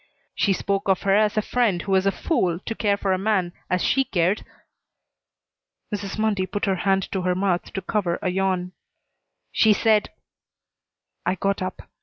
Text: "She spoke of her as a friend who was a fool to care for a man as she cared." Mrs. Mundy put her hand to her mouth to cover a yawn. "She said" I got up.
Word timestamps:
"She 0.33 0.51
spoke 0.51 0.87
of 0.89 1.03
her 1.03 1.13
as 1.15 1.37
a 1.37 1.43
friend 1.43 1.79
who 1.79 1.91
was 1.91 2.07
a 2.07 2.11
fool 2.11 2.57
to 2.65 2.73
care 2.73 2.97
for 2.97 3.13
a 3.13 3.19
man 3.19 3.53
as 3.69 3.83
she 3.83 4.03
cared." 4.03 4.43
Mrs. 5.93 6.17
Mundy 6.17 6.47
put 6.47 6.65
her 6.65 6.77
hand 6.77 7.03
to 7.11 7.21
her 7.21 7.35
mouth 7.35 7.71
to 7.73 7.81
cover 7.83 8.17
a 8.19 8.29
yawn. 8.29 8.71
"She 9.51 9.73
said" 9.73 10.09
I 11.27 11.35
got 11.35 11.61
up. 11.61 11.83